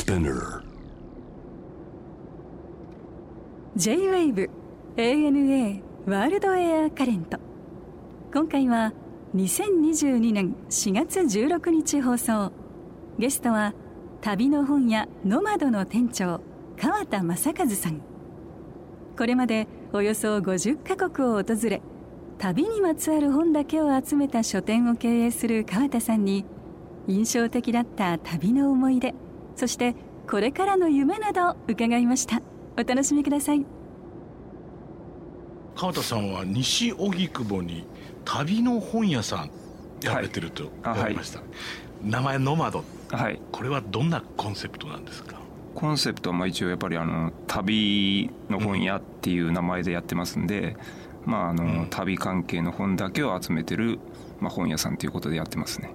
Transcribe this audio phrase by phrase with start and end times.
[0.00, 0.62] Spinner.
[3.76, 4.48] J-WAVE
[4.96, 7.38] ANA ワールドエアカレント
[8.32, 8.94] 今回は
[9.34, 12.50] 2022年4月16日放送。
[13.18, 13.74] ゲストは
[14.22, 16.40] 旅の本屋ノマドの店長
[16.80, 18.00] 川田正和さん。
[19.18, 21.82] これまでおよそ50カ国を訪れ
[22.38, 26.46] 旅にまつわる本だけを集めた書店を経営する川田さんに
[27.06, 29.14] 印象的だった旅の思い出
[29.60, 29.94] そして
[30.26, 32.40] これからの夢など伺いました。
[32.78, 33.66] お楽しみください。
[35.76, 37.86] 川田さんは西荻窪に
[38.24, 39.50] 旅の本屋さん
[40.02, 41.42] やられてると伺いました、
[42.02, 42.84] 名前ノマド。
[43.10, 43.38] はい。
[43.52, 45.36] これはどんなコンセプトなんですか？
[45.74, 50.74] コンセプトはまあ一応やっぱりあの旅の本屋っていう名前でやってますんで、
[51.26, 51.86] まああの、うん。
[51.90, 53.98] 旅関係の本だけを集めてる、
[54.40, 55.90] まあ、本屋さんということでやってますね。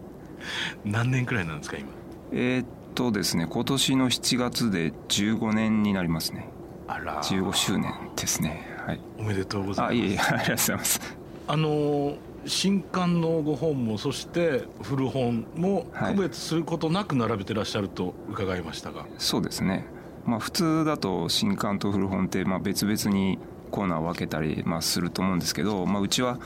[0.84, 1.90] 何年くらいなんですか今？
[2.32, 6.48] えーっとですね今年の7月で15年になりますね。
[6.88, 7.22] あら。
[7.22, 8.66] 15周年ですね。
[8.88, 9.00] はい。
[9.20, 10.08] おめでとうござあいます。
[10.08, 11.18] いえいえありがとうございます。
[11.48, 16.16] あのー新刊のご本もそして古本もはい。
[16.16, 19.86] 区別することなく並べてらっしゃると伺いましたが、そうですね。
[20.26, 23.40] まあ普通だと新刊と古本ってまあ別々に
[23.72, 26.40] コーナーを分けたりまあすると思うんですけど、まあ、うちは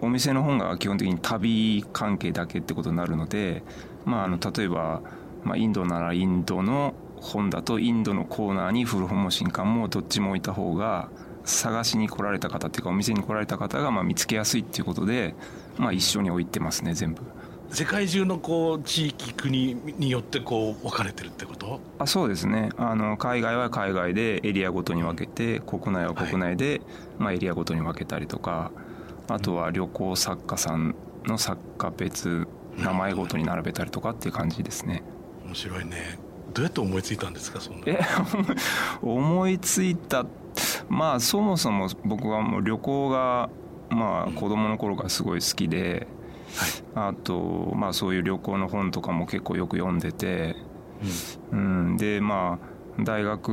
[0.00, 3.62] お店の本が基本的に旅関係だけってことになるので、
[4.04, 5.00] まあ、あの例えば、
[5.44, 11.08] まあ、インドならインドの本だとインドのコーナーに古本も新刊もどっちも置いた方が
[11.44, 15.34] 探しに来られた方っていうかお店に来られた方がまあ見つけやすいっていうことで、
[15.76, 17.22] まあ、一緒に置いてますね全部。
[17.70, 21.80] 世界中のこう地域国によってこう分かれてるってこと？
[21.98, 22.68] あそうですね。
[22.76, 26.82] あの海外は海外でエリアごとに分けて国内は国内で、
[27.18, 28.70] まあ、エリアごとに分けたりとか
[29.28, 35.02] あとは旅行作家さんの作家別名前ごとに並べたりとかっていう感じですね
[35.52, 36.18] 面白いね。
[36.54, 38.00] どうやって思いついたんですかそんなえ
[39.00, 40.26] 思いついた
[40.88, 43.48] まあそもそも僕はもう旅行が
[43.88, 46.06] まあ子供の頃からすごい好きで
[46.94, 50.56] あとまあそういう旅行の本とかも結構よく読んでて
[51.50, 52.58] うん、でま
[52.98, 53.48] あ大学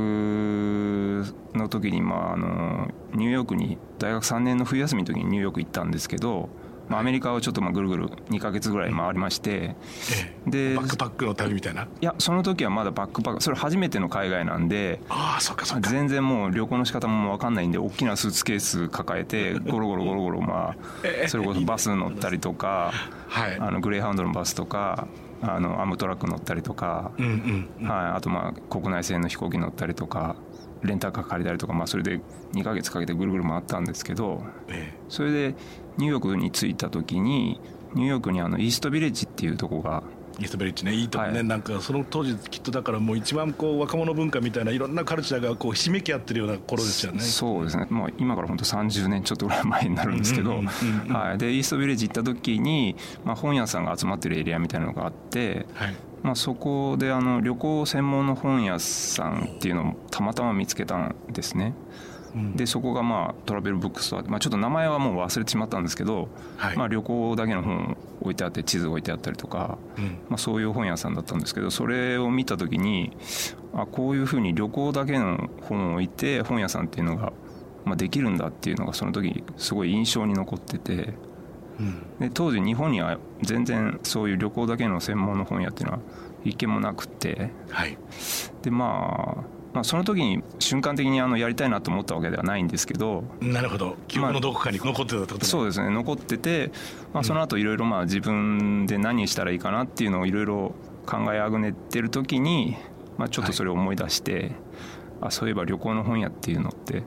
[1.54, 6.50] の時に、まあ、あのニューヨークに大学3年の冬休みの時にニューヨーク行ったんですけど、
[6.90, 9.76] まあ、アメリカをちょっとまあぐるぐる2ヶ月ぐらい回りましてえ
[10.46, 10.50] え。
[10.50, 11.84] でバックパックの旅みたいな？
[11.84, 15.88] いやその時はまだバックパックそれ初めての海外なんでああそっかそっか。
[15.88, 22.92] 全然もう旅行の仕方も分かんないんで大きなスーツケース抱えて ゴロゴロゴロゴロまあそれこそバス乗ったりとか
[23.28, 23.56] はい。
[23.60, 25.06] あのグレーハウンドのバスとか
[25.42, 27.88] あのアムトラック乗ったりとかうんうん。
[27.88, 30.34] はい、あとまあ国内線の飛行機乗ったりとか
[30.82, 32.20] レンタカー借りたりとか、まあ、それで
[32.52, 35.54] 2ヶ月かけてぐるぐる回ったんですけどえそれで
[35.98, 37.60] ニューヨークに着いた時に
[37.94, 40.94] ニューヨークにあのイーストビレッジっていうとこがえイーストベリッジね。
[40.94, 41.44] いいとこね、はい。
[41.44, 47.20] なんかその当時きっとだからもう一番こう若者文化みたいないろんなカルチャーがこうひしめき合ってるような頃ですよね。
[47.20, 50.62] そうですね、まあ、今から本当30年ちょっとぐらい前になるんですけど、
[51.08, 61.74] はい、でイーストビレッジ行った時に、まあ、本屋さんが集まってるエリアみたいなのがあって、はいまあ、そこであの旅行専門の本屋さんっていうのをたまたま見つけたんですね。
[62.34, 62.56] うん。
[62.56, 66.76] でそこがまあトラベルブックストアで、まあ、ちょっと名前はもう忘れてしまったんですけど、はい。
[66.76, 70.04] まあ、旅行だけの本置いてあって地図置いてあったりとか、うん。
[70.28, 73.16] まあ、そういう本屋さんだったんですけどそれを見た時に
[73.72, 77.32] あこういうふうに旅行だけの本を置いて本屋さんっていうのが、
[77.84, 80.92] まあ、できるんだっていうのがその時すごい印象に残ってて。
[80.92, 81.29] うん
[82.18, 86.00] で当時日本には全然そういう旅行だけの専門の本屋っていうのは
[86.44, 87.50] 一軒もなくて。
[87.70, 87.96] はい。
[88.62, 93.96] でまあまあ、その時に瞬間的にあのやりたいなと思ったわけではないんですけど、なるほど。
[94.08, 95.40] 記憶のどこかに残ってたってことね。
[95.44, 95.90] そうですね。
[95.90, 96.72] 残ってて、
[97.12, 100.74] まあ、その後いろいろまあ自分で何したらいいかなっていうのをいろいろ
[101.06, 102.76] 考えあぐねてる時に、
[103.16, 104.50] まあ、ちょっとそれを思い出して、
[105.20, 107.04] あそういえば旅行の本屋っていうのって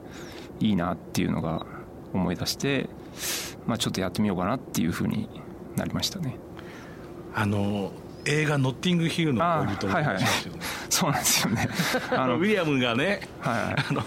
[0.60, 1.66] いいなっていうのが
[2.14, 2.88] 思い出して、
[3.66, 5.28] まあ、ちょっとやってみようかなっていうふうに
[5.76, 6.36] なりましたね。
[7.34, 7.92] あの
[8.26, 10.18] 映画「ノッティングヒルの恋人」あはいはい。
[10.88, 11.68] そうなんですよね。
[12.10, 13.84] あの ウィリアムがねはい。
[13.90, 14.02] あの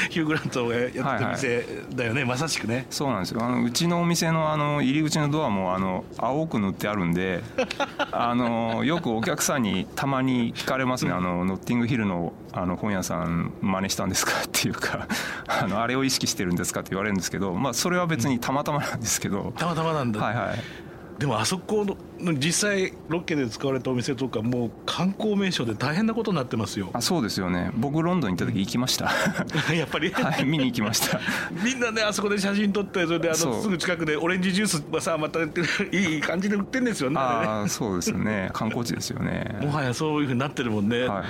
[0.10, 1.64] ヒュー・グラントがやってた店
[1.94, 2.86] だよね、まさしくね。
[2.90, 3.42] そうなんですよ。
[3.42, 7.42] あのうちのお店のあの入り口のドアもあの青く塗ってあるんで
[8.12, 15.06] あのよくお客さんにたまに聞かれますね「あのノッティングヒルのあの本屋さん真似したんですか?」っていうか
[15.46, 20.89] あの「あれを意識してるんですか?」って言われるんですけど、まあ、それは別にたまたまなんですけど、たまたまなんだ、はいはい
[21.20, 21.84] でもあそこ
[22.18, 26.88] の実際ロケで使われたお店とかもう観光名所で大変なことになってますよ。
[26.94, 27.70] あそうですよね。
[27.76, 29.12] 僕ロンドンに行った時行きました。
[29.74, 31.20] やっぱり、はい見に行きました。
[31.62, 37.20] みんなねあそこで写真撮ってそれであのすぐ近くでオレンジジュースはさまたいい感じで売ってんですよね。
[37.20, 38.48] あああそうですよね。
[38.56, 39.58] 観光地ですよね。
[39.60, 41.22] もはやそういうふうになってるもんね、は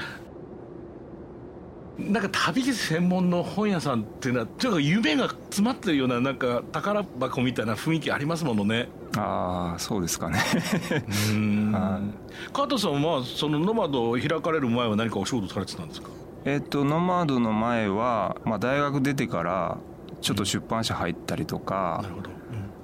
[1.98, 2.12] い。
[2.12, 10.38] なんか旅専門の本屋さんっていうのはというか夢が詰まってるようななんか宝箱みたいな雰囲気ありますものねああそうですかね。
[11.32, 12.14] うん。
[12.52, 16.08] 川田さんはそのノマドを開かれる前は何かお仕事されてたんですか？
[16.44, 19.78] えっとノマドの前は、まあ、大学出てから
[20.20, 22.30] ちょっと出版社入ったりとか、うん、なるほど。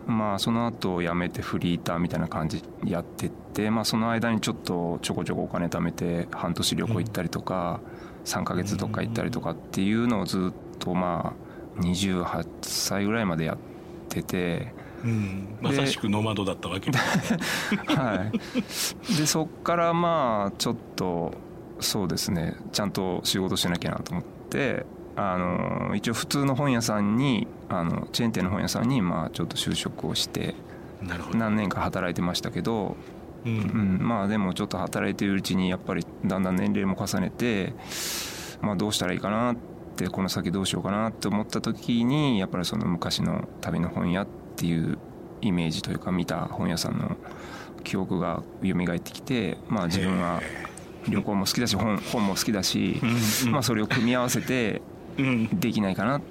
[0.07, 7.81] まあその後辞めてフリーターみたいな感じやってって、まあ、その間にちょっとちょこちょこお金貯めて半年旅行行ったりとか、
[8.25, 11.35] 3か月とか行ったりとかっていうのをずっとま
[11.77, 13.59] あ28歳ぐらいまでやっ
[14.09, 14.75] てて。
[15.07, 16.91] うん、まさしくノマドだったわけ。
[17.95, 19.17] はい。
[19.17, 21.33] でそっからまあちょっと
[21.79, 22.57] そうですね。
[22.73, 30.55] ちゃんと仕事しなきゃなと思ってあの一応普通の本屋さんにあのチェーン店の本屋さんにまあちょっと就職をして
[31.35, 32.97] 何年か働いてましたけど、
[33.45, 37.75] うん、うん、まあでもちょっと働いてるうちにやっぱりだんだん年齢も重ねて、
[38.61, 39.57] まあ、どうしたらいいかなっ
[39.97, 44.27] てこの先どうしようかなって思った時にやっぱりその昔の旅の本屋っ
[44.57, 44.99] ていう
[45.43, 47.17] イメージというか見た本屋さんの
[47.85, 50.41] 記憶が蘇ってきて、まあ、自分は
[51.09, 53.01] 旅行も好きだし本本も好きだし、
[53.49, 54.83] まあ、それを組み合わせて
[55.53, 56.23] できないかなっ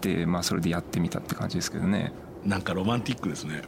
[0.00, 2.12] て、まあ、それでやってみたって感じですけどね。
[2.44, 3.62] なんかロマンティックですね。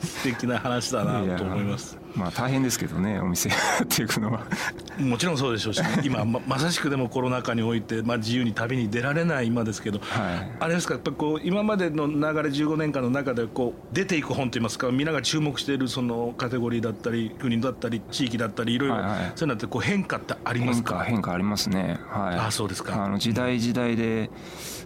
[0.00, 1.98] 素敵な話だなと思います。
[2.14, 3.50] まあ大変ですけどねお店。
[3.50, 3.54] や
[3.84, 4.46] っていくのは。
[4.98, 19.12] もちろんそうでしょうし 今ままさしくでもコロナ禍において、まあ、自由に旅に出られない今ですけど、はい、あれですかやっぱこう今までの流れ15年間の中でこう出ていく本といいますか皆が注目しているそのカテゴリーだったり国だったり地域だったりいろいろ、そうい
[19.44, 21.04] うのってこう変化ってありますか？
[21.04, 22.00] 変化ありますね。
[22.08, 22.38] はい。
[22.38, 23.04] あそうですか。
[23.04, 24.30] あの時代時代で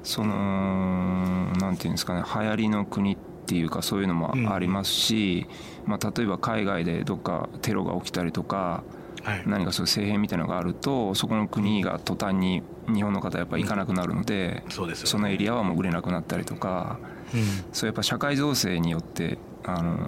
[0.02, 3.16] そのなんていうんですかね流行りの国っ
[3.46, 5.46] ていうかそういうのもありますし、
[5.84, 8.84] うん、まあ、例えば海外でどっかテロが起きたりとか、
[9.22, 12.62] はい、何かそういう政変みたいなのがあるとそこの国が途端に
[12.92, 16.98] 日本の方やっぱ行かなくなるので、うんそのエリアはもう売れなくなったりとか、
[17.34, 17.40] うん、
[17.72, 19.98] そうやっぱ社会情勢によってあの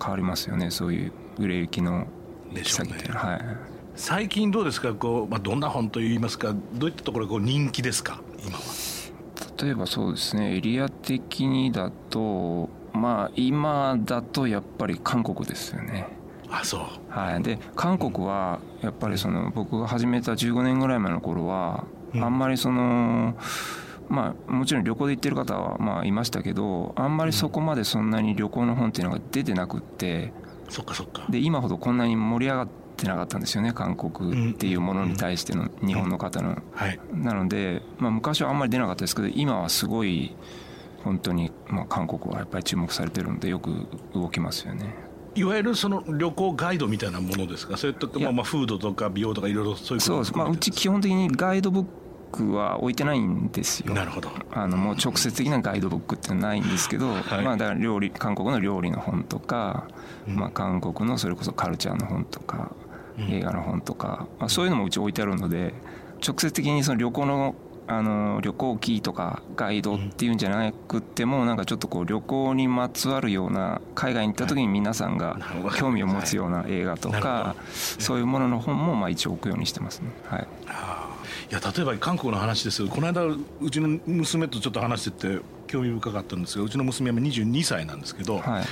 [0.00, 2.06] 変わりますよねそういう売れ行きの
[2.64, 3.26] 先っていうのは。
[3.26, 3.40] はい。
[3.96, 4.94] 最近どうですか？
[4.94, 6.54] こう、まあ、どんな本といいますか？
[6.74, 8.20] どういったところがこう人気ですか？
[8.46, 8.62] 今は
[9.60, 16.06] 例えばそうですねエリア的にだとまあ今だとやっぱり韓国ですよね。
[16.50, 16.80] あそう。
[17.08, 17.42] はい。
[17.42, 21.84] で韓国はやっぱりその僕が始めた15年ぐらい前の頃は
[22.14, 23.36] あんまりその
[24.08, 30.32] まあもちろん旅行で行ってる方はまあいましたけどあんまりそこまでそんなに旅行の本っていうのが出てなくって
[30.68, 31.26] そっかそっか。
[31.28, 36.60] で今ほどこんなに盛り上がってってなかったんですよね韓国っていうものに対しての日本の方の。
[37.12, 40.34] なので、まあ、昔はあんまり出なかったですけど今はすごい
[41.04, 44.94] 本当に、まあ、韓国はやっぱり注目されてるのでよく動きますよね。
[45.36, 47.76] いわゆるその旅行ガイドみたいなものですか？
[47.76, 51.86] それとか、まあ、まあフードとか美容とかいろいろそういうそうです、まあ、うち基本的にガイドブッ
[52.32, 53.94] クは置いてないんですよ。
[53.94, 54.30] なるほど。
[54.50, 59.86] あのもう直接的なガイドブックってないんですけど、はい、まあ、だから料理韓国の料理の本とか、
[60.26, 62.72] まあ、韓国のそれこそカルチャーの本とか、
[63.30, 65.74] 映画の本とか、まあ、そういうのもうち置いてあるので
[66.26, 67.54] 直接的にその旅行の
[67.90, 75.38] あの旅行記とかガイドっていうんじゃなくてもなんかちょっとこう旅行にまつわるような海外に行った時に皆さんが
[75.78, 77.56] 興味を持つような映画とか
[77.98, 80.10] そういうものの本もまあ一応置くようにしてますね。
[80.26, 80.46] はい。
[81.50, 88.64] いや例えば韓国の話ですけどこの間うちの娘とちょっと話してて興味深かったんですがうちの娘は22歳なんですけど、はい、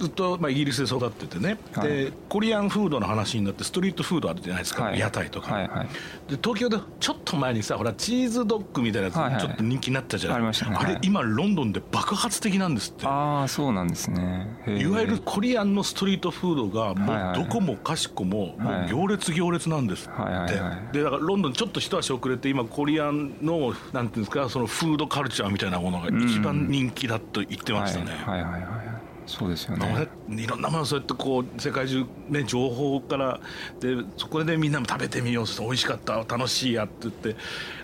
[0.00, 5.86] ずっと、まあ、イギリスで育っててね、はい、でコリアンフードの話になってストリートフードあるじゃないですか、はい、屋台とか、はいはい、
[6.30, 13.06] で東京でちょっと前にさほらチーズドッグみたいなやつちょっと人気になったじゃない、はいはい、あれ今ロンドンで爆発的なんですって。
[13.06, 14.48] ああそうなんですね。
[14.66, 28.89] いわゆるコリアンのストリートフードがもうどこもかしこももう行列行列なんですって、はいはいはい、でだからロンドンちょっと一足遅れて今コリアンのなんていうんですかそのフードカルチャーみたいなものが一番人気だと言ってましたね、はいはいはい
[29.30, 30.08] そうですよね。
[30.28, 33.40] いろんなものそうやってこう世界中ね情報から
[33.78, 37.36] でそこでみんなも食べてみよう美味しかった楽しいやって言って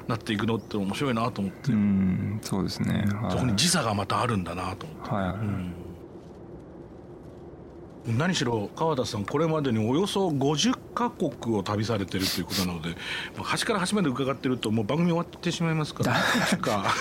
[0.08, 1.72] なっていくのって面白いなと思って。
[1.72, 5.72] うんそうですね、そこに時差がまたあるんだなと思って、はい、うん
[8.06, 12.96] 何しろ川田さんこれまでにおよそ50カ国を旅されてるということなので
[13.42, 16.92] 端から端まで伺ってるともう番組終わってしまいますからいくつか。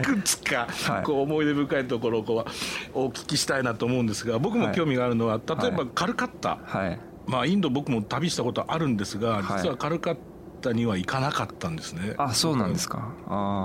[0.00, 0.02] い。
[0.02, 0.68] くつか
[1.04, 2.44] こう思い出深いところをこ
[2.94, 6.58] うお聞きしたいなと思うんですが僕も興味があるのは例えばカルカッタ、
[7.26, 10.16] まあインド僕も旅したことあるんですが実はカルカッ
[10.60, 12.14] タには行かなかったんですね。
[12.18, 13.12] あそうなんですか。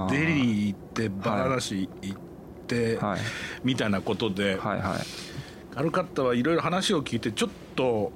[0.09, 2.26] デリー行ってバラナシ行って、
[2.75, 3.19] はい、
[3.63, 8.11] みたいなことで、はいはい、カルカッタはいろいろ話を聞いてちょっと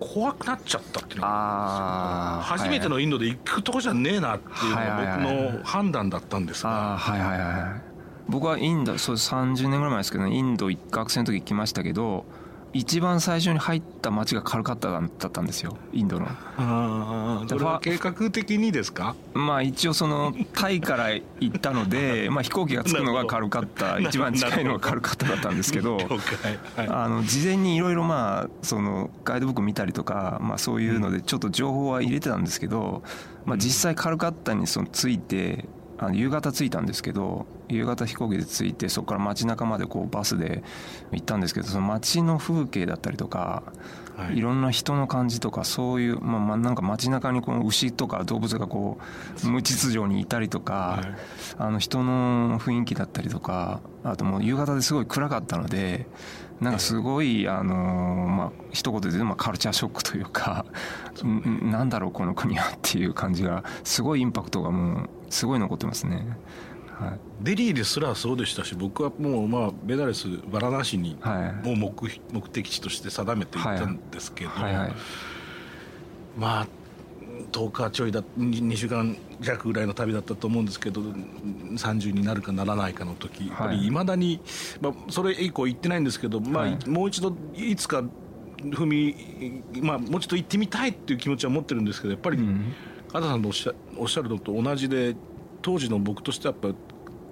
[0.00, 7.92] 怖くなっちゃったっていうのが初めてのインドで行くとこじゃねえなっていうのが僕の判断だったんですが、はいはいはい
[8.28, 12.24] 僕はインドそう30年ぐらい前ですけど、インド学生の時行きましたけど
[12.74, 15.76] 一番最初に入った町がカルカッタだったんですよ。
[15.92, 16.26] インドの。
[16.26, 19.14] ああは計画的にですか？
[19.34, 25.98] まあ一応そのタイから行ったので まあ飛行機が着くのがカルカッタ一番近いのがカルカッタだったんですけど、
[26.88, 33.02] あの事前にいろいろまあそのガイドブック見たりとか、まあ、そういうのでちょっと情報は入れてたんですけど、
[33.44, 35.66] まあ、実際カルカッタにその着いて
[35.98, 40.62] あの夕方着いたんですけど夕方飛行機で着いてそこから街中までこうバスで
[41.12, 43.62] 行ったんですけどその街の風景だったりとか、
[44.16, 48.98] はい、いろんな人の感じとかそういう、まあ、まあなんか街中にこの牛とか動物がこ
[49.44, 51.14] う無秩序にいたりとか、はい、
[51.58, 56.06] あの人の雰囲気だったりとかあともう夕方ですごい暗かったので
[56.62, 60.64] なんかすごい、あのまあ一言で言うとカルチャーショックというか、
[61.24, 66.24] なんだろうこの国はっていう感じがすごいインパクトがもうすごい残ってますね。
[66.98, 71.16] はい、デリーですらそうでしたし僕はもうまあベダレスバラナシに
[71.64, 71.90] もう目,、
[72.32, 74.82] 目的地として定めていったんですけど、はいはい。
[74.82, 74.92] はい、
[76.36, 76.66] まあ
[77.50, 84.40] 10日ちょいだ2週間弱ぐらいの旅だったと思うんですけど30になるかならないかの時、やっぱりいまだに、
[84.80, 88.04] まあ、それ以降行ってないんですけど、まあ、もう一度いつか
[88.58, 92.74] 踏み、まあ、もうちょっと行ってみたいっていう気持ちは持ってるんですけどやっぱり、うん、
[93.12, 95.16] さんのおっしゃおっしゃるのと同じで
[95.62, 96.78] 当時の僕としてはやっぱ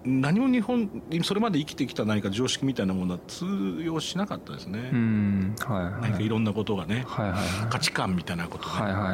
[0.04, 3.44] 何も日本それまで生きてきた何か常識みたいなものは通
[3.82, 4.90] 用しなかったですね。
[4.92, 8.72] うんはいはい、何かいろんなことがね、はいはいはい、価値観みたいなことね。
[8.72, 9.10] はいはいは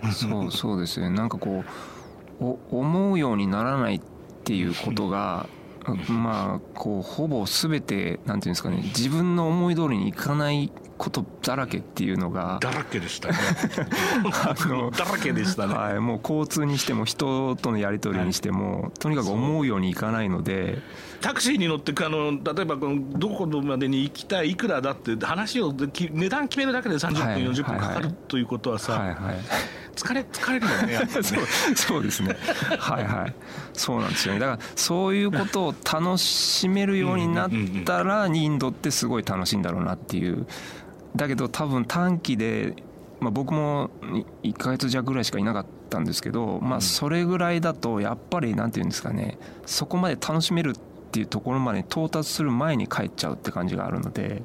[0.00, 0.12] いはい。
[0.14, 1.10] そうそうですね。
[1.10, 1.64] なんかこ
[2.40, 4.00] うお思うようにならないっ
[4.44, 5.46] ていうことが。
[6.08, 13.34] まあこうほぼ全てなんていうんですかね自分の思い通りにいかないことだらけっていうのがだらけでしたね。
[14.24, 20.78] あのだらけでしたね、はい、もう交通にしても人とのやり取りにしても、はい、とにかく思うようにいかないので。
[21.20, 29.36] タクシーに乗ってあの例えばこのどこまでに行きたいいくらだって話を値段決めるだけで30分、はい、40分かかるということはさ、はいはい
[29.94, 31.24] 疲れ疲れるよね そう
[31.76, 32.36] そうですね。
[32.78, 33.34] はいはい。
[33.72, 34.40] そうなんですよね。
[34.40, 37.50] だからそういうことを楽しめるようになっ
[37.84, 40.46] たらインドってすごい楽しいんだろうなっていう。
[41.16, 42.74] だけど多分短期で、
[43.20, 43.90] まあ、僕も
[44.42, 49.38] 1か月弱ぐらいしかいなかったんですけど、まあ、それぐらいだとやっぱりなんていうんですかね。
[49.64, 50.74] そこまで楽しめるっ
[51.12, 54.42] ていうところまで到達する前に帰っちゃうって感じがあるので、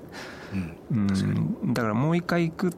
[0.91, 1.73] うん、うん。
[1.73, 2.73] だからもう一回行く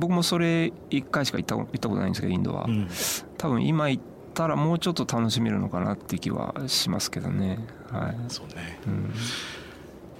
[0.00, 2.88] 僕もそれ1回しか行った行ったことないんですけどインドは、うん、
[3.38, 4.02] 多分今行っ
[4.34, 7.58] たらもうちょっと楽しめるのかなって気はしますけどね。
[7.90, 8.16] はい。
[8.28, 9.12] そうね、うん。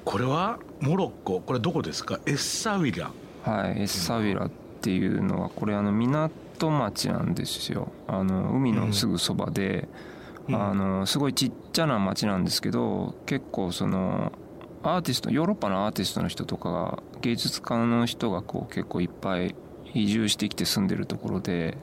[0.05, 1.41] これはモロッコ？
[1.41, 2.21] これどこですか？
[2.27, 3.11] エッサウィラ。
[3.43, 7.91] はいエッサウィラっていうのはこれあの港町なんですよ。
[8.07, 9.89] あの海のすぐそばで、
[10.49, 14.33] うん、あのすごいちっちゃな町なんですけど結構その
[14.83, 19.55] アーティストヨーロッパのアーティストの人とかが芸術家の人がこう結構いっぱい
[19.95, 21.77] 移住してきて住んでるところで、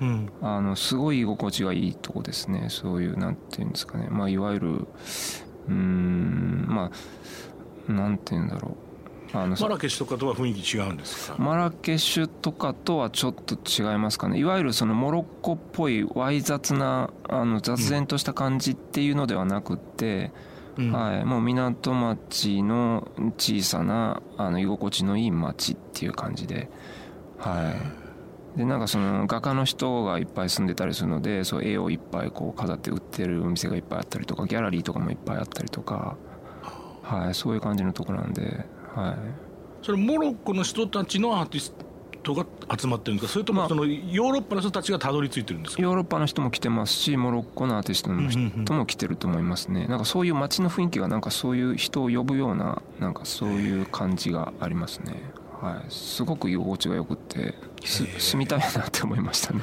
[0.00, 2.66] うん、あのすごい居心地がいいとこですね。
[2.70, 4.08] そういうなんていうんですかね。
[4.10, 4.88] まあいわゆる
[5.68, 6.90] うんま
[7.88, 8.74] あなんて言うんだろう。
[9.32, 11.36] あのマラケシュとかとは雰囲気違うんですか？
[11.38, 14.40] マラケシュとかとはちょっと違いますかね。
[14.40, 20.32] いわゆるそのモロッコっぽいわい雑なあの雑然とした感じっていうのではなくて、
[20.76, 23.06] うん、はい、もう港町の
[23.38, 26.68] 小さなあの居心地のいい町っていう感じで
[27.40, 27.74] は
[28.54, 28.58] い。
[28.58, 36.16] でなんかその画家の人がいっぱい住んでたりするのでそう絵をいっぱいこう飾って売ってるお店がいっぱいあったりとかギャラリーとかもいっぱいあったりとか。
[37.02, 39.16] はい、そういう感じのとこなんで、はい、
[39.82, 41.74] それモロッコの人たちのアーティス
[42.22, 42.46] トが
[42.78, 43.32] 集まってるんですか？
[43.32, 55.20] それともそのヨーロッパの人たちがたどり着いてるんですか、ヨーロッパの人も来てますしモロッコのアーティストの人も来てると思いますね、なんかそういう街の雰囲気がなんかそういう人を呼ぶようななんかそういう感じがありますね
[55.60, 59.60] はい、すごく居心地がよくて住みたいなって思いましたね。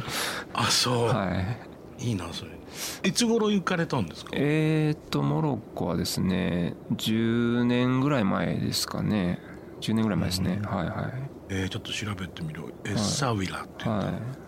[0.54, 1.08] あそう。
[1.08, 1.32] は
[2.00, 2.10] い。
[2.10, 2.52] いいなそれ。
[3.04, 4.32] いつ頃行かれたんですか？
[4.34, 9.40] えっとモロッコはですね10年ぐらい前ですかね。
[9.82, 11.14] 10年ぐらい前ですね、うん、はいはい。
[11.50, 12.70] えー、ちょっと調べてみろ。
[12.86, 14.48] エッサウィラってはい。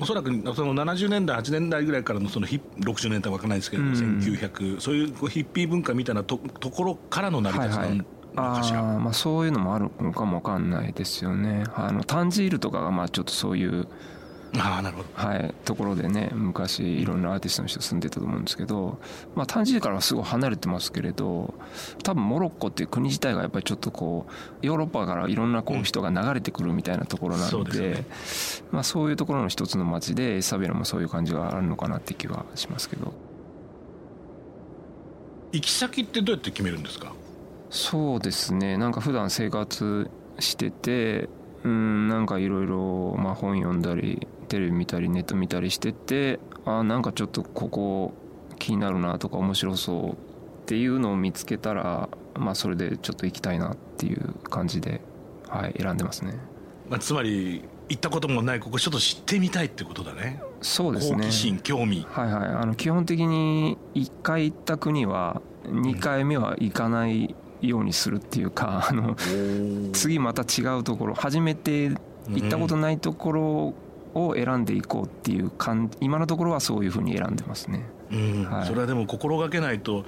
[0.00, 11.64] おそらくその70年代8年代ぐらいからのそのヒ60年代は分からないですけど、うん、1900そういうヒッピー文化みたいなとところからの成り立ちなんあまあそういうのもあるのかも分かんないですよね。
[11.74, 13.86] あのタンジールとかがまあちょっとそういう
[14.56, 18.98] あなるほど、はい、ところでね昔いろんなアーティストの人住んでたと思うんですけど、
[19.34, 21.54] まあ、単純からはすごい離れてますけれど
[22.04, 24.26] 多分モロッコっていう国自体がやっぱりちょっとこ
[24.62, 28.06] うヨーロッパからいろんなこう人が流れてくるみたいなところなのでうんでね、
[28.70, 33.12] まあ、そういうところの一つの街でサビラもそういう感じがあるのかなって気はしますけど。
[35.50, 37.12] 行き先ってどうやって決めるんですか？
[37.74, 38.76] そうですね。
[38.76, 41.28] なんか普段生活してて
[41.64, 48.14] うんなんかいろいろ本読んだりテレビ見たりネット見たりしててあなんかちょっとここ
[48.60, 50.14] 気になるなとか面白そうっ
[50.66, 55.00] ていうのを見つけたらまあそれでちょっと行きたいなっていう感じで、
[55.48, 56.38] はい、選んでますね、
[56.88, 60.40] まあ、つまり行ったこともないここちょっと知ってみたいってことだね。
[60.62, 61.16] そうですね。
[61.16, 62.06] 好奇心興味。
[62.08, 62.48] はいはい。
[62.48, 67.34] あの基本的に1回行った国は2回目は行かない
[67.68, 69.16] ようにするっていうかあの
[69.92, 71.90] 次また違うところ初めて
[72.28, 73.74] 行ったことないところ
[74.14, 78.44] を選んでいこうっていう感今のところはそういうふうに選んでますね、うん。
[78.44, 80.04] はい、それはでも心がけないと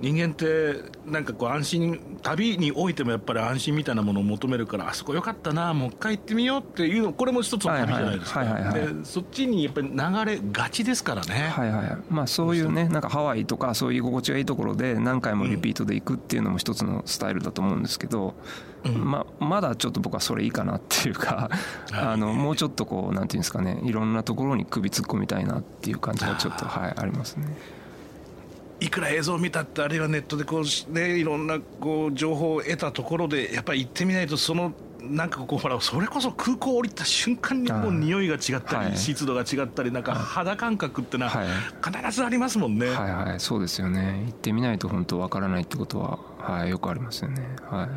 [0.00, 8.72] 人間ってなんかこう安心旅においてもやっぱり安心みたいなものを求めるからあそこよかったなもう一回行ってみようっていうのこれも一つの旅じゃないですか。
[8.72, 11.34] でそっちにやっぱり流れがちですからね。
[11.34, 18.34] はいはいまあそういうねなんかハワイとかそういう心地がいいところで何回もリピートで行くっていうのも一つのスタイルだと思うんですけど、
[18.84, 21.50] うん、まあ、まだちょっと僕はそれいいかなっていうか
[21.92, 27.46] あのもうちょっとこうなんていうんですかねいろんなところに首突っ込みたいなっていう感じがちょっとはいありますね。
[28.80, 34.72] いくら映像を見たってあるいはネットでこう、ね、いろんなこう情報を得たところでやっぱり行ってみないとその
[35.02, 41.44] なんかこうほらそれこそ空港降りた瞬間にもう匂いが違ったり、湿度が違ったりなんか肌感覚ってのは
[41.82, 43.40] 必ずありますもんね、はいはい。
[43.40, 44.24] そうですよね。
[44.26, 47.48] 行ってみないと本当わからないってことは、はい、よくありますよね。
[47.62, 47.88] はい、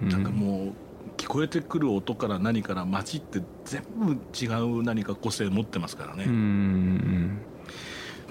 [0.00, 0.72] うん、なんかもう
[1.16, 6.24] 聞こえてくる音から何から街って全部違う何か個性持ってますからね。
[6.26, 7.38] うん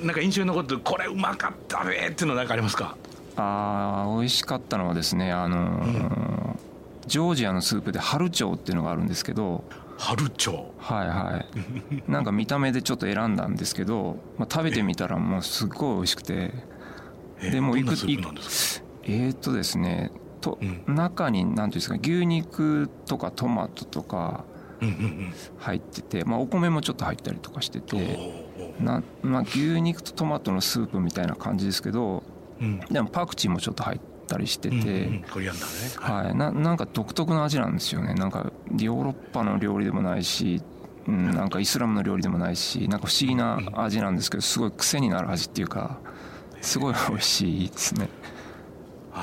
[0.01, 2.95] なんか印象に残ってこれうまかったべっていうのは何かありますか？
[3.37, 6.59] ああ美味しかったのはですねあのーうん、
[7.07, 9.63] ジョージアのスープで春蝶っていうのがあるんですけど。
[9.97, 10.73] 春蝶？
[10.79, 11.45] はいは
[11.97, 12.11] い。
[12.11, 16.51] なんか見た目でちょっと選んだんですけど、まあ、食べてみたらもうすっごい美味しくて。
[17.41, 18.29] でもいくいく
[19.03, 24.43] えー、っとですねと、うん、中に何ていうんですか牛肉とかトマトとか
[25.59, 32.23] 入ってて、まあ、お米もちょっと入ったりとかしててな、まあ、牛肉とトマトのスープみたいな感じですけど、
[32.59, 38.13] うん、でもパクチーもちょっと入ったりしてて、うんうん、コリアンダーね、はい、ななんか独特の味なんですよね。
[38.15, 40.61] なんかヨーロッパの料理でもないし、
[41.07, 45.99] うん、なんかイスラムの料理でもないしなんか不思議な味なんですけどすごい癖になる味っていうか
[46.61, 48.09] すごい美味しいですね。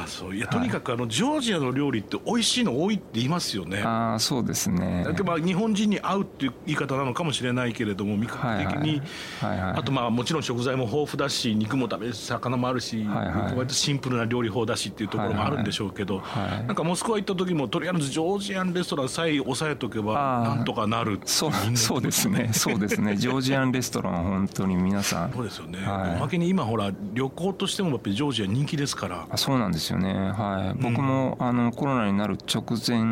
[0.04, 0.36] あそう。
[0.36, 3.82] いやとにかくあの、ジョージアの料理って美味しいの多いって言いますよね。
[3.82, 5.04] ああそうですね。
[5.04, 9.02] だまあ日本人に合うっていう言い方なのかもしれないけれども味覚的に、
[9.42, 22.50] あとまあもちろん食材も豊富だし肉も食べるし魚もあるし、はいはい、割とシンプルな料理法だしっていうところもあるんでしょうけど、はいはい、なんかモスクワ行った時もとりあえずジョージアンレストランさえ押さえとけばなんとかなるそうそうですね。
[22.52, 23.16] そうですね。
[23.16, 25.32] ジョージアンレストランは本当に皆さん。
[25.32, 29.26] そうですよね、はい、おまけに今ほら旅行としてもやっぱりジョージア人気ですから。
[29.28, 30.12] あそうなんですよね。
[30.12, 30.66] はい。
[30.68, 33.02] はい、僕もあのコロナになる直前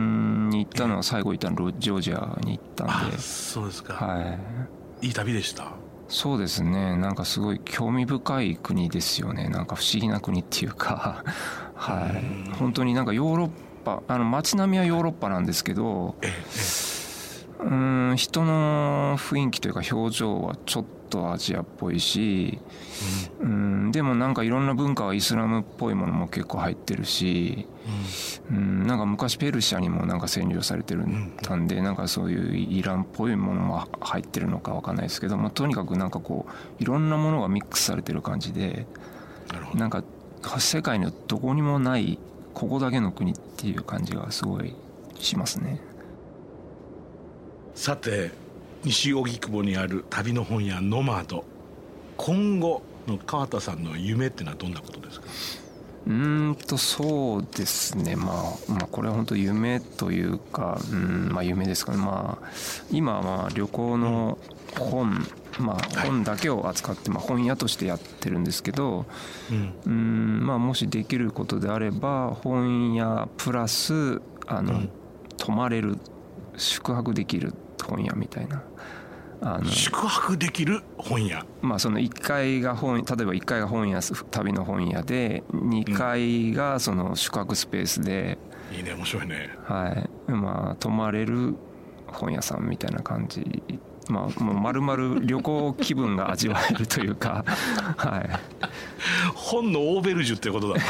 [0.50, 3.18] に行ったのは最後行ったのジョージアに行ったんで。
[3.18, 3.94] そうですか。
[3.94, 4.38] は
[5.02, 5.06] い。
[5.06, 5.72] いい旅でした？
[6.08, 6.96] そうですね。
[6.96, 9.48] なんかすごい興味深い国ですよね。
[9.48, 11.24] なんか不思議な国っていうか。
[11.74, 12.50] はい。
[12.58, 13.50] 本当になんかヨーロッ
[13.84, 16.16] パあの街並みはヨーロッパなんですけど
[17.60, 22.58] うん人の雰囲気というか表情はちょっとアジアっぽいし、
[23.40, 27.66] うん、でもなんかいろんな文化はイスラムっぽいものも結構入ってるし、
[28.50, 38.86] うん、なんか昔ペルシャにもなんか占領されてるんで、なんかそういうイランっぽいものも入ってるのか分かんないですけど、まあ、とにかくなんかこういろんなものがミックスされてる感じで
[39.74, 40.02] なんか
[40.58, 42.18] 世界のどこにもない
[42.54, 44.74] ここだけの国っていう感じがすごい
[45.18, 45.80] しますね。
[47.74, 48.30] さて
[48.86, 51.44] 西荻窪にある旅の本屋ノマド。
[52.16, 55.26] 今後の川田さんの夢っていうのはどんなことですか？
[56.06, 61.98] うんとそうですね、まあ、まあこれは本当夢というかうんまあ夢ですかね。
[61.98, 62.48] まあ
[62.92, 64.38] 今はまあ旅行の
[64.78, 65.26] 本、
[65.58, 69.06] まあ、本だけを扱って、まあ、本屋としてやってるんですけど、
[69.84, 74.84] うん、まあ、もしできることであれば本屋プラスあの、
[75.38, 75.98] 泊まれる
[76.56, 77.52] 宿泊できる
[77.84, 78.62] 本屋みたいな。
[79.40, 81.44] あの宿泊できる本屋。
[81.62, 88.38] まあその1階が本例えば1階が本屋旅の本屋で2階がその宿泊スペースで、
[88.70, 89.50] うん、いいね面白いね。
[89.64, 90.32] はい。
[90.32, 91.54] まあ泊まれる
[92.06, 93.62] 本屋さんみたいな感じ
[94.08, 97.44] まあ、もう丸々旅行気分が味わえるというか、
[97.96, 98.30] はい、
[99.34, 100.82] 本のオーベルジュってことだな。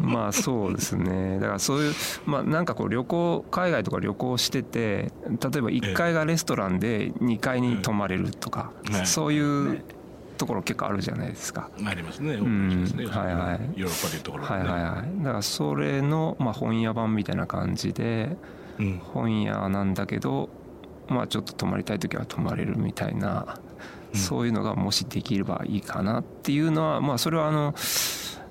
[0.00, 1.38] まあそうですね。
[1.40, 1.94] だからそういう、
[2.26, 9.82] まあ、なんかこう旅行海外とか旅行してて例えば1階がレストランで2階に泊まれるとか、ええ、そういう
[10.36, 11.70] ところ結構あるじゃないですか。
[11.84, 12.34] ありますね。
[12.34, 13.80] うん、はいはい。
[13.80, 15.24] ヨーロッパでいうところ、ね、はいはいはい。
[15.24, 18.36] だからそれのまあ本屋版みたいな感じで、
[18.78, 20.48] うん、本屋なんだけど
[21.10, 23.58] まあ、ちょっと泊まりたい時は泊まれるみたいな、
[24.14, 27.74] そういうのがもしできればいいかなっていうのは、まあ、それはあの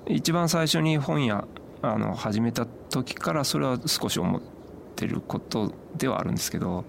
[0.06, 1.46] 一番最初に本屋
[1.82, 4.40] あの始めた時からそれは少し思っ
[4.96, 6.84] てることではあるんですけど。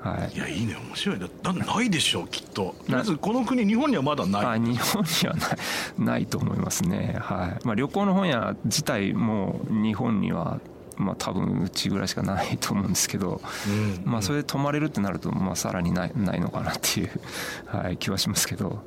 [0.00, 0.76] はい、いやいいね。
[0.76, 2.74] 面白いだないでしょうきっと。
[2.88, 4.44] まずこの国日本にはまだない。
[4.46, 5.50] あ日本にはない
[5.98, 7.18] ないと思いますね。
[7.20, 7.66] はい。
[7.66, 10.58] まあ旅行の本屋自体も日本には
[11.00, 17.10] まあ、多分うちぐらいしかないと思うんですけど、うん、まあ、それで泊まれるってなると、まあ、さらにないないのかなっていう、
[17.66, 18.84] はい、気はしますけど。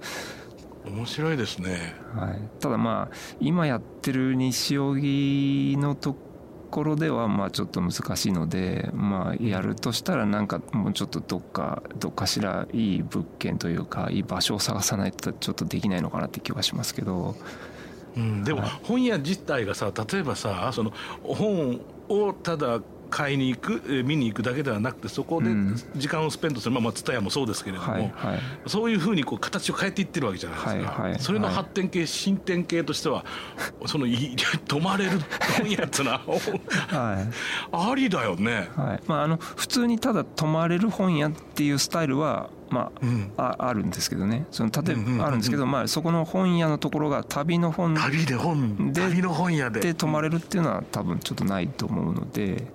[0.85, 6.13] 面白いですね、はい、ただまあ今やってる西荻のと
[6.73, 17.35] ころではまあちょっと難しいのでまあやるとしたらなんかもうちょっとどっかどっかしらいい物件というかいい場所を探さないとちょっとできないのかなって気はしますけど。
[18.15, 22.81] うん、でも本屋自体がさ例えばさその本をただ
[23.13, 25.51] 買いに行く見に行くだけではなくてそこで
[25.95, 33.23] 時間をスペンドする、まあ、蔦屋もそうですけれども、はいはい、そういうふうにこう形を変えていってるわけじゃないですか、はいはい、それの発展系、進展系としては
[33.85, 35.19] その泊 まれる
[35.59, 37.29] 本屋ってのは、はい、
[37.91, 39.03] ありだよね、はい。
[39.05, 44.45] まあ、あの普通にただ泊まれる本屋っていうスタイルはまあ、うん、ああるんですけどね。
[44.51, 49.79] その例えばあるんですけど、まあ、そこの本屋のところが旅の本旅で本で旅の本屋で。
[49.79, 52.67] で泊まれるっていうのは多分ちょっとないと思うので、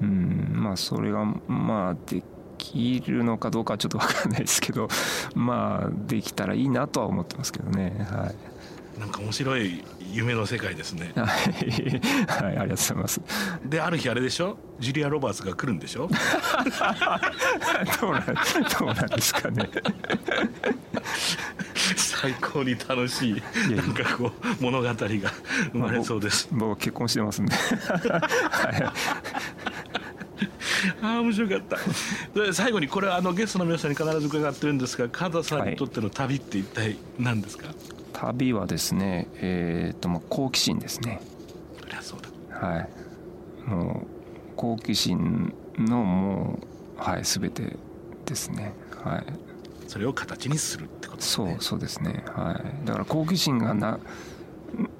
[0.00, 2.22] うん、まあそれがまあで
[2.58, 4.88] きるのかどうかはちょっと分からないですけど
[5.34, 8.06] まあできたらいいなとは思ってますけどね。
[8.10, 9.00] はい。
[9.00, 11.12] なんか面白い夢の世界ですね。
[11.14, 11.26] はい、
[12.44, 13.20] はい、ありがとうございます。
[13.64, 14.58] で、ある日あれでしょ？
[14.78, 16.08] ジュリア・ロバーツが来るんでしょ？
[18.00, 18.32] どうなん、ど
[18.82, 19.68] うなんですかね。
[21.96, 23.42] 最高に楽しい、
[23.74, 26.48] なんかこう、物語が生まれそうです。
[26.50, 27.54] まあ、僕結婚してますんで。
[27.54, 28.90] はい
[31.02, 31.76] ああ面白かった。
[32.38, 37.76] で最後にこれはあのゲストの皆さんに必ず伺ってるんですが加田さんにとっての旅って一体何ですか、はい
[38.16, 41.20] 旅はですねえっ、ー、とまあ好奇心ですね。
[41.78, 42.20] そりゃそう
[42.50, 42.66] だ。
[42.66, 42.88] はい。
[43.68, 46.58] もう好奇心のも
[46.98, 47.76] うはい全て
[48.24, 48.72] ですね。
[49.04, 49.24] はい。
[49.86, 51.50] それを形にするってことですね。
[51.52, 52.24] そうそうですね。
[52.34, 52.86] はい。
[52.86, 54.00] だから好奇心がな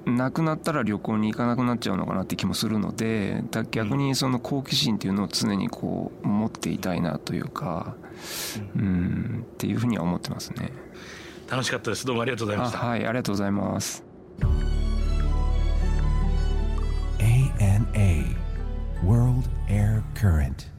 [0.05, 7.95] なくなったら旅行に行かなくなっちゃうのかなって気もするので逆にその好奇心っていうのを常にこう持っていたいなというか、
[8.75, 10.71] うん、うんっていうふうには思ってますね。
[11.49, 12.05] 楽しかったです。
[12.05, 12.77] どうもありがとうございました。
[12.79, 14.03] はいありがとうございます。
[17.19, 18.35] ANA
[19.03, 20.76] World Air Current